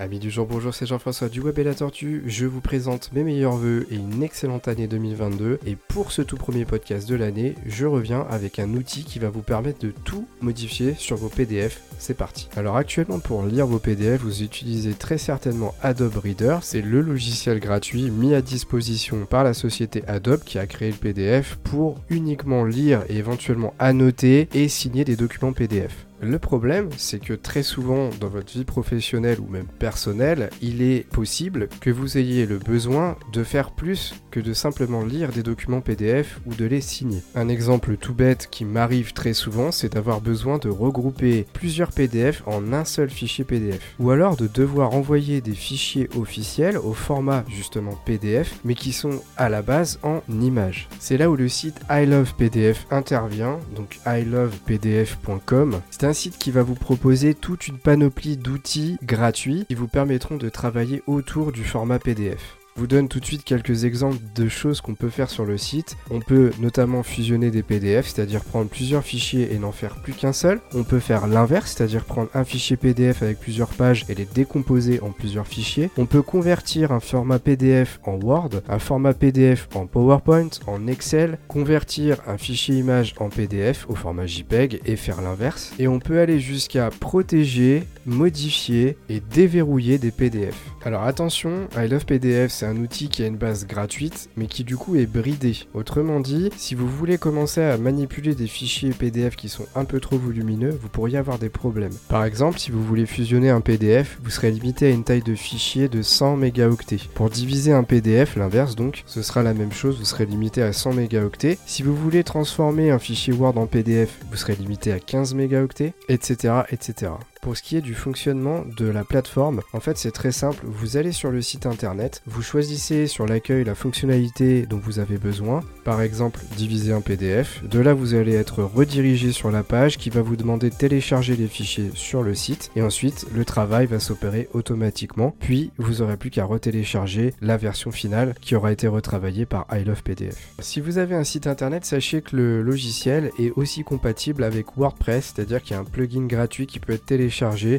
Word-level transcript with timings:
Amis 0.00 0.20
du 0.20 0.30
jour, 0.30 0.46
bonjour, 0.46 0.72
c'est 0.72 0.86
Jean-François 0.86 1.28
du 1.28 1.40
Web 1.40 1.58
et 1.58 1.64
la 1.64 1.74
Tortue. 1.74 2.22
Je 2.24 2.46
vous 2.46 2.60
présente 2.60 3.10
mes 3.12 3.24
meilleurs 3.24 3.56
voeux 3.56 3.84
et 3.90 3.96
une 3.96 4.22
excellente 4.22 4.68
année 4.68 4.86
2022. 4.86 5.58
Et 5.66 5.74
pour 5.74 6.12
ce 6.12 6.22
tout 6.22 6.36
premier 6.36 6.64
podcast 6.64 7.08
de 7.08 7.16
l'année, 7.16 7.56
je 7.66 7.84
reviens 7.84 8.24
avec 8.30 8.60
un 8.60 8.74
outil 8.74 9.02
qui 9.02 9.18
va 9.18 9.28
vous 9.28 9.42
permettre 9.42 9.80
de 9.80 9.90
tout 10.04 10.28
modifier 10.40 10.94
sur 10.96 11.16
vos 11.16 11.28
PDF. 11.28 11.82
C'est 11.98 12.16
parti. 12.16 12.48
Alors 12.56 12.76
actuellement, 12.76 13.18
pour 13.18 13.42
lire 13.42 13.66
vos 13.66 13.80
PDF, 13.80 14.20
vous 14.20 14.44
utilisez 14.44 14.92
très 14.92 15.18
certainement 15.18 15.74
Adobe 15.82 16.18
Reader. 16.18 16.58
C'est 16.62 16.80
le 16.80 17.00
logiciel 17.00 17.58
gratuit 17.58 18.08
mis 18.12 18.34
à 18.34 18.40
disposition 18.40 19.26
par 19.26 19.42
la 19.42 19.52
société 19.52 20.04
Adobe 20.06 20.44
qui 20.44 20.60
a 20.60 20.68
créé 20.68 20.92
le 20.92 20.96
PDF 20.96 21.56
pour 21.64 22.00
uniquement 22.08 22.64
lire 22.64 23.02
et 23.08 23.16
éventuellement 23.16 23.74
annoter 23.80 24.48
et 24.54 24.68
signer 24.68 25.04
des 25.04 25.16
documents 25.16 25.52
PDF. 25.52 26.07
Le 26.20 26.38
problème, 26.40 26.88
c'est 26.96 27.20
que 27.20 27.32
très 27.32 27.62
souvent 27.62 28.10
dans 28.20 28.28
votre 28.28 28.52
vie 28.52 28.64
professionnelle 28.64 29.38
ou 29.40 29.48
même 29.48 29.68
personnelle, 29.78 30.50
il 30.60 30.82
est 30.82 31.08
possible 31.08 31.68
que 31.80 31.90
vous 31.90 32.18
ayez 32.18 32.44
le 32.44 32.58
besoin 32.58 33.16
de 33.32 33.44
faire 33.44 33.70
plus 33.70 34.14
que 34.32 34.40
de 34.40 34.52
simplement 34.52 35.04
lire 35.04 35.30
des 35.30 35.44
documents 35.44 35.80
PDF 35.80 36.40
ou 36.44 36.54
de 36.54 36.64
les 36.64 36.80
signer. 36.80 37.22
Un 37.36 37.48
exemple 37.48 37.96
tout 37.96 38.14
bête 38.14 38.48
qui 38.50 38.64
m'arrive 38.64 39.12
très 39.12 39.32
souvent, 39.32 39.70
c'est 39.70 39.94
d'avoir 39.94 40.20
besoin 40.20 40.58
de 40.58 40.68
regrouper 40.68 41.46
plusieurs 41.52 41.92
PDF 41.92 42.42
en 42.46 42.72
un 42.72 42.84
seul 42.84 43.10
fichier 43.10 43.44
PDF. 43.44 43.94
Ou 44.00 44.10
alors 44.10 44.36
de 44.36 44.48
devoir 44.48 44.94
envoyer 44.94 45.40
des 45.40 45.54
fichiers 45.54 46.08
officiels 46.16 46.78
au 46.78 46.94
format 46.94 47.44
justement 47.48 47.98
PDF, 48.04 48.58
mais 48.64 48.74
qui 48.74 48.92
sont 48.92 49.22
à 49.36 49.48
la 49.48 49.62
base 49.62 50.00
en 50.02 50.20
images. 50.28 50.88
C'est 50.98 51.16
là 51.16 51.30
où 51.30 51.36
le 51.36 51.48
site 51.48 51.80
I 51.88 52.08
PDF 52.36 52.86
intervient, 52.90 53.60
donc 53.76 54.00
ilovepdf.com. 54.04 55.80
un 56.08 56.14
site 56.14 56.38
qui 56.38 56.50
va 56.50 56.62
vous 56.62 56.74
proposer 56.74 57.34
toute 57.34 57.68
une 57.68 57.78
panoplie 57.78 58.38
d'outils 58.38 58.96
gratuits 59.02 59.66
qui 59.68 59.74
vous 59.74 59.88
permettront 59.88 60.38
de 60.38 60.48
travailler 60.48 61.02
autour 61.06 61.52
du 61.52 61.64
format 61.64 61.98
PDF 61.98 62.56
vous 62.78 62.86
donne 62.86 63.08
tout 63.08 63.18
de 63.18 63.24
suite 63.24 63.42
quelques 63.42 63.84
exemples 63.84 64.18
de 64.36 64.48
choses 64.48 64.80
qu'on 64.80 64.94
peut 64.94 65.08
faire 65.08 65.30
sur 65.30 65.44
le 65.44 65.58
site. 65.58 65.96
On 66.12 66.20
peut 66.20 66.52
notamment 66.60 67.02
fusionner 67.02 67.50
des 67.50 67.64
PDF, 67.64 68.06
c'est-à-dire 68.06 68.44
prendre 68.44 68.70
plusieurs 68.70 69.02
fichiers 69.02 69.52
et 69.52 69.58
n'en 69.58 69.72
faire 69.72 69.96
plus 69.96 70.12
qu'un 70.12 70.32
seul. 70.32 70.60
On 70.74 70.84
peut 70.84 71.00
faire 71.00 71.26
l'inverse, 71.26 71.74
c'est-à-dire 71.74 72.04
prendre 72.04 72.30
un 72.34 72.44
fichier 72.44 72.76
PDF 72.76 73.22
avec 73.22 73.40
plusieurs 73.40 73.70
pages 73.70 74.04
et 74.08 74.14
les 74.14 74.26
décomposer 74.26 75.00
en 75.00 75.10
plusieurs 75.10 75.48
fichiers. 75.48 75.90
On 75.98 76.06
peut 76.06 76.22
convertir 76.22 76.92
un 76.92 77.00
format 77.00 77.40
PDF 77.40 77.98
en 78.04 78.14
Word, 78.14 78.50
un 78.68 78.78
format 78.78 79.12
PDF 79.12 79.68
en 79.74 79.86
PowerPoint, 79.86 80.50
en 80.68 80.86
Excel, 80.86 81.38
convertir 81.48 82.18
un 82.28 82.38
fichier 82.38 82.76
image 82.76 83.14
en 83.18 83.28
PDF 83.28 83.86
au 83.88 83.96
format 83.96 84.26
JPEG 84.26 84.82
et 84.86 84.94
faire 84.94 85.20
l'inverse. 85.20 85.72
Et 85.80 85.88
on 85.88 85.98
peut 85.98 86.20
aller 86.20 86.38
jusqu'à 86.38 86.90
protéger, 86.90 87.82
modifier 88.06 88.96
et 89.08 89.18
déverrouiller 89.18 89.98
des 89.98 90.12
PDF. 90.12 90.54
Alors 90.84 91.02
attention, 91.02 91.66
I 91.76 91.88
Love 91.88 92.06
PDF 92.06 92.52
c'est 92.52 92.67
un 92.68 92.76
outil 92.76 93.08
qui 93.08 93.22
a 93.22 93.26
une 93.26 93.36
base 93.36 93.66
gratuite 93.66 94.30
mais 94.36 94.46
qui 94.46 94.64
du 94.64 94.76
coup 94.76 94.96
est 94.96 95.06
bridé. 95.06 95.56
Autrement 95.74 96.20
dit, 96.20 96.50
si 96.56 96.74
vous 96.74 96.88
voulez 96.88 97.18
commencer 97.18 97.62
à 97.62 97.78
manipuler 97.78 98.34
des 98.34 98.46
fichiers 98.46 98.90
PDF 98.90 99.36
qui 99.36 99.48
sont 99.48 99.66
un 99.74 99.84
peu 99.84 100.00
trop 100.00 100.18
volumineux, 100.18 100.78
vous 100.80 100.88
pourriez 100.88 101.18
avoir 101.18 101.38
des 101.38 101.48
problèmes. 101.48 101.92
Par 102.08 102.24
exemple, 102.24 102.58
si 102.58 102.70
vous 102.70 102.84
voulez 102.84 103.06
fusionner 103.06 103.50
un 103.50 103.60
PDF, 103.60 104.18
vous 104.22 104.30
serez 104.30 104.50
limité 104.50 104.86
à 104.86 104.90
une 104.90 105.04
taille 105.04 105.22
de 105.22 105.34
fichier 105.34 105.88
de 105.88 106.02
100 106.02 106.36
mégaoctets. 106.36 107.00
Pour 107.14 107.30
diviser 107.30 107.72
un 107.72 107.84
PDF, 107.84 108.36
l'inverse 108.36 108.76
donc, 108.76 109.02
ce 109.06 109.22
sera 109.22 109.42
la 109.42 109.54
même 109.54 109.72
chose, 109.72 109.98
vous 109.98 110.04
serez 110.04 110.26
limité 110.26 110.62
à 110.62 110.72
100 110.72 110.94
mégaoctets. 110.94 111.58
Si 111.66 111.82
vous 111.82 111.96
voulez 111.96 112.24
transformer 112.24 112.90
un 112.90 112.98
fichier 112.98 113.32
Word 113.32 113.56
en 113.58 113.66
PDF, 113.66 114.18
vous 114.30 114.36
serez 114.36 114.56
limité 114.56 114.92
à 114.92 114.98
15 114.98 115.34
mégaoctets, 115.34 115.94
etc. 116.08 116.62
etc. 116.70 117.12
Pour 117.40 117.56
ce 117.56 117.62
qui 117.62 117.76
est 117.76 117.80
du 117.80 117.94
fonctionnement 117.94 118.64
de 118.76 118.86
la 118.86 119.04
plateforme, 119.04 119.62
en 119.72 119.80
fait 119.80 119.96
c'est 119.96 120.10
très 120.10 120.32
simple, 120.32 120.58
vous 120.64 120.96
allez 120.96 121.12
sur 121.12 121.30
le 121.30 121.40
site 121.40 121.66
internet, 121.66 122.20
vous 122.26 122.42
choisissez 122.42 123.06
sur 123.06 123.26
l'accueil 123.26 123.64
la 123.64 123.76
fonctionnalité 123.76 124.66
dont 124.66 124.78
vous 124.78 124.98
avez 124.98 125.18
besoin, 125.18 125.62
par 125.84 126.02
exemple 126.02 126.40
diviser 126.56 126.92
un 126.92 127.00
PDF, 127.00 127.62
de 127.64 127.78
là 127.78 127.94
vous 127.94 128.14
allez 128.14 128.34
être 128.34 128.64
redirigé 128.64 129.30
sur 129.30 129.52
la 129.52 129.62
page 129.62 129.98
qui 129.98 130.10
va 130.10 130.20
vous 130.20 130.36
demander 130.36 130.68
de 130.70 130.74
télécharger 130.74 131.36
les 131.36 131.46
fichiers 131.46 131.90
sur 131.94 132.22
le 132.22 132.34
site. 132.34 132.70
Et 132.74 132.82
ensuite 132.82 133.26
le 133.32 133.44
travail 133.44 133.86
va 133.86 134.00
s'opérer 134.00 134.48
automatiquement, 134.52 135.34
puis 135.38 135.70
vous 135.78 136.02
aurez 136.02 136.16
plus 136.16 136.30
qu'à 136.30 136.44
retélécharger 136.44 137.34
la 137.40 137.56
version 137.56 137.92
finale 137.92 138.34
qui 138.40 138.56
aura 138.56 138.72
été 138.72 138.88
retravaillée 138.88 139.46
par 139.46 139.66
I 139.72 139.84
Love 139.84 140.02
PDF. 140.02 140.48
Si 140.58 140.80
vous 140.80 140.98
avez 140.98 141.14
un 141.14 141.24
site 141.24 141.46
internet, 141.46 141.84
sachez 141.84 142.20
que 142.20 142.36
le 142.36 142.62
logiciel 142.62 143.30
est 143.38 143.52
aussi 143.56 143.84
compatible 143.84 144.42
avec 144.42 144.76
WordPress, 144.76 145.32
c'est-à-dire 145.34 145.62
qu'il 145.62 145.76
y 145.76 145.78
a 145.78 145.80
un 145.80 145.84
plugin 145.84 146.26
gratuit 146.26 146.66
qui 146.66 146.80
peut 146.80 146.94
être 146.94 147.06
téléchargé 147.06 147.27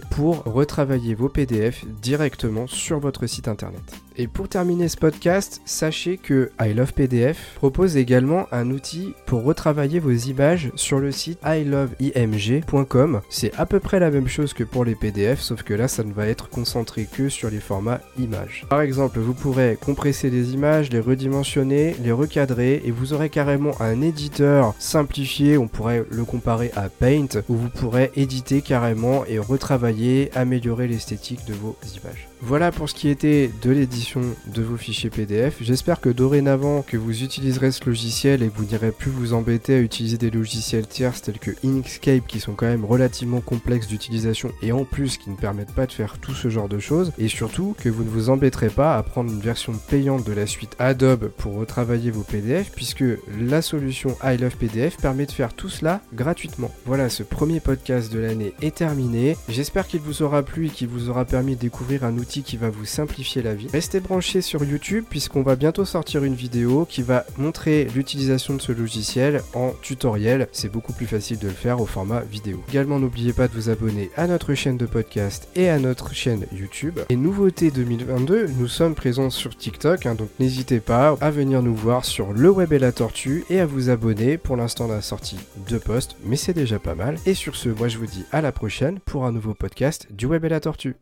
pour 0.09 0.43
retravailler 0.43 1.15
vos 1.15 1.29
PDF 1.29 1.85
directement 2.01 2.67
sur 2.67 2.99
votre 2.99 3.27
site 3.27 3.47
internet. 3.47 3.81
Et 4.19 4.27
pour 4.27 4.49
terminer 4.49 4.89
ce 4.89 4.97
podcast, 4.97 5.61
sachez 5.63 6.17
que 6.17 6.51
I 6.59 6.73
Love 6.73 6.91
PDF 6.91 7.53
propose 7.55 7.95
également 7.95 8.47
un 8.51 8.69
outil 8.69 9.13
pour 9.25 9.45
retravailler 9.45 9.99
vos 9.99 10.11
images 10.11 10.73
sur 10.75 10.99
le 10.99 11.13
site 11.13 11.39
iloveimg.com. 11.45 13.21
C'est 13.29 13.53
à 13.55 13.65
peu 13.65 13.79
près 13.79 14.01
la 14.01 14.11
même 14.11 14.27
chose 14.27 14.53
que 14.53 14.65
pour 14.65 14.83
les 14.83 14.95
PDF, 14.95 15.39
sauf 15.39 15.63
que 15.63 15.73
là, 15.73 15.87
ça 15.87 16.03
ne 16.03 16.11
va 16.11 16.27
être 16.27 16.49
concentré 16.49 17.07
que 17.09 17.29
sur 17.29 17.49
les 17.49 17.61
formats 17.61 18.01
images. 18.17 18.65
Par 18.69 18.81
exemple, 18.81 19.19
vous 19.19 19.33
pourrez 19.33 19.77
compresser 19.79 20.29
les 20.29 20.53
images, 20.53 20.89
les 20.89 20.99
redimensionner, 20.99 21.95
les 22.03 22.11
recadrer, 22.11 22.81
et 22.83 22.91
vous 22.91 23.13
aurez 23.13 23.29
carrément 23.29 23.79
un 23.79 24.01
éditeur 24.01 24.75
simplifié, 24.79 25.57
on 25.57 25.69
pourrait 25.69 26.03
le 26.11 26.25
comparer 26.25 26.71
à 26.75 26.89
Paint, 26.89 27.39
où 27.47 27.55
vous 27.55 27.69
pourrez 27.69 28.11
éditer 28.17 28.61
carrément 28.61 29.23
et 29.27 29.38
retravailler, 29.39 30.29
améliorer 30.35 30.87
l'esthétique 30.87 31.45
de 31.45 31.53
vos 31.53 31.75
images. 32.01 32.27
Voilà 32.41 32.71
pour 32.71 32.89
ce 32.89 32.95
qui 32.95 33.09
était 33.09 33.51
de 33.61 33.71
l'édition 33.71 34.21
de 34.47 34.61
vos 34.61 34.77
fichiers 34.77 35.09
PDF. 35.09 35.57
J'espère 35.59 35.99
que 35.99 36.07
dorénavant 36.07 36.83
que 36.83 36.95
vous 36.95 37.23
utiliserez 37.23 37.71
ce 37.71 37.85
logiciel 37.85 38.41
et 38.43 38.47
que 38.47 38.57
vous 38.57 38.63
n'irez 38.63 38.91
plus 38.91 39.11
vous 39.11 39.33
embêter 39.33 39.75
à 39.75 39.79
utiliser 39.79 40.17
des 40.17 40.31
logiciels 40.31 40.87
tierces 40.87 41.21
tels 41.21 41.39
que 41.39 41.51
Inkscape 41.65 42.25
qui 42.27 42.39
sont 42.39 42.53
quand 42.53 42.65
même 42.65 42.85
relativement 42.85 43.41
complexes 43.41 43.87
d'utilisation 43.87 44.51
et 44.61 44.71
en 44.71 44.85
plus 44.85 45.17
qui 45.17 45.29
ne 45.29 45.35
permettent 45.35 45.73
pas 45.73 45.85
de 45.85 45.91
faire 45.91 46.17
tout 46.17 46.33
ce 46.33 46.49
genre 46.49 46.69
de 46.69 46.79
choses. 46.79 47.11
Et 47.17 47.27
surtout 47.27 47.75
que 47.77 47.89
vous 47.89 48.05
ne 48.05 48.09
vous 48.09 48.29
embêterez 48.29 48.69
pas 48.69 48.95
à 48.95 49.03
prendre 49.03 49.31
une 49.31 49.41
version 49.41 49.73
payante 49.89 50.25
de 50.25 50.33
la 50.33 50.47
suite 50.47 50.75
Adobe 50.79 51.29
pour 51.37 51.55
retravailler 51.55 52.11
vos 52.11 52.23
PDF 52.23 52.71
puisque 52.71 53.03
la 53.37 53.61
solution 53.61 54.15
I 54.23 54.37
Love 54.37 54.55
PDF 54.55 54.97
permet 54.97 55.25
de 55.25 55.31
faire 55.31 55.53
tout 55.53 55.69
cela 55.69 56.01
gratuitement. 56.13 56.71
Voilà, 56.85 57.09
ce 57.09 57.23
premier 57.23 57.59
podcast 57.59 58.13
de 58.13 58.19
l'année 58.19 58.53
est 58.61 58.75
terminé. 58.75 59.28
J'espère 59.47 59.87
qu'il 59.87 59.99
vous 59.99 60.21
aura 60.21 60.43
plu 60.43 60.67
et 60.67 60.69
qu'il 60.69 60.87
vous 60.87 61.09
aura 61.09 61.25
permis 61.25 61.55
de 61.55 61.61
découvrir 61.61 62.03
un 62.03 62.17
outil 62.17 62.43
qui 62.43 62.57
va 62.57 62.69
vous 62.69 62.85
simplifier 62.85 63.41
la 63.41 63.53
vie. 63.53 63.67
Restez 63.71 63.99
branchés 63.99 64.41
sur 64.41 64.63
YouTube 64.63 65.05
puisqu'on 65.09 65.41
va 65.41 65.55
bientôt 65.55 65.85
sortir 65.85 66.23
une 66.23 66.35
vidéo 66.35 66.85
qui 66.89 67.01
va 67.01 67.25
montrer 67.37 67.85
l'utilisation 67.95 68.55
de 68.55 68.61
ce 68.61 68.71
logiciel 68.71 69.41
en 69.53 69.71
tutoriel. 69.81 70.47
C'est 70.51 70.71
beaucoup 70.71 70.93
plus 70.93 71.05
facile 71.05 71.39
de 71.39 71.47
le 71.47 71.53
faire 71.53 71.81
au 71.81 71.85
format 71.85 72.21
vidéo. 72.21 72.63
Également, 72.69 72.99
n'oubliez 72.99 73.33
pas 73.33 73.47
de 73.47 73.53
vous 73.53 73.69
abonner 73.69 74.09
à 74.15 74.27
notre 74.27 74.53
chaîne 74.53 74.77
de 74.77 74.85
podcast 74.85 75.47
et 75.55 75.69
à 75.69 75.79
notre 75.79 76.13
chaîne 76.13 76.45
YouTube. 76.51 76.99
Et 77.09 77.15
nouveauté 77.15 77.71
2022, 77.71 78.47
nous 78.57 78.67
sommes 78.67 78.95
présents 78.95 79.29
sur 79.29 79.55
TikTok, 79.55 80.05
hein, 80.05 80.15
donc 80.15 80.29
n'hésitez 80.39 80.79
pas 80.79 81.17
à 81.21 81.31
venir 81.31 81.61
nous 81.61 81.75
voir 81.75 82.05
sur 82.05 82.33
le 82.33 82.49
web 82.49 82.73
et 82.73 82.79
la 82.79 82.91
tortue 82.91 83.45
et 83.49 83.59
à 83.59 83.65
vous 83.65 83.89
abonner. 83.89 84.37
Pour 84.37 84.55
l'instant, 84.55 84.87
on 84.89 84.93
a 84.93 85.01
sorti 85.01 85.37
deux 85.67 85.79
posts, 85.79 86.15
mais 86.23 86.35
c'est 86.35 86.53
déjà 86.53 86.79
pas 86.79 86.95
mal. 86.95 87.17
Et 87.25 87.33
sur 87.33 87.55
ce, 87.55 87.69
moi 87.69 87.87
je 87.87 87.97
vous 87.97 88.05
dis 88.05 88.25
à 88.31 88.41
la 88.41 88.51
prochaine 88.51 88.99
pour 89.19 89.25
un 89.25 89.33
nouveau 89.33 89.53
podcast 89.53 90.07
du 90.13 90.27
web 90.27 90.45
et 90.45 90.49
la 90.49 90.61
tortue. 90.61 90.95